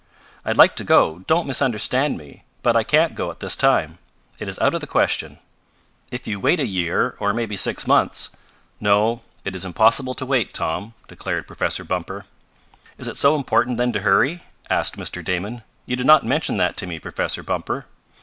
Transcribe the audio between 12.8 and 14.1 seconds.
"Is it so important then to